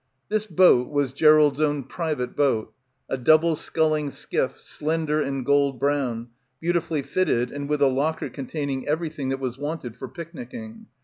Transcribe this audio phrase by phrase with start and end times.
[0.29, 2.73] This boat was Gerald's own private boat,
[3.07, 8.87] a double sculling skiff, slender and gold brown, beautifully fitted and with a locker containing
[8.87, 10.87] everything that was wanted for picnicking.